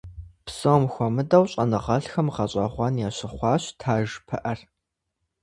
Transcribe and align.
Псом 0.45 0.83
хуэмыдэу 0.91 1.45
щӀэныгъэлӀхэм 1.51 2.27
гъэщӏэгъуэн 2.35 2.95
ящыхъуащ 3.07 3.63
таж 3.79 4.09
пыӀэр. 4.27 4.59